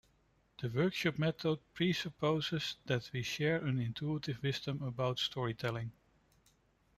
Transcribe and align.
The 0.59 0.67
workshop 0.67 1.19
method 1.19 1.59
presupposes 1.75 2.77
that 2.87 3.11
we 3.13 3.21
share 3.21 3.63
an 3.63 3.79
intuitive 3.79 4.41
wisdom 4.41 4.81
about 4.81 5.19
storytelling. 5.19 5.91